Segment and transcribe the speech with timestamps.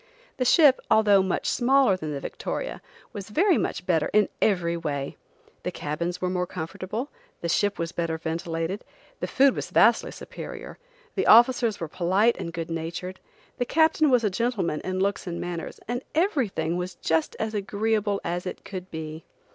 [0.37, 2.81] The ship, although much smaller than the Victoria,
[3.13, 5.15] was very much better in every way.
[5.61, 8.83] The cabins were more comfortable, the ship was better ventilated,
[9.19, 10.79] the food was vastly superior,
[11.13, 13.19] the officers were polite and good natured,
[13.59, 18.19] the captain was a gentleman in looks and manners, and everything was just as agreeable
[18.25, 19.23] as it could be.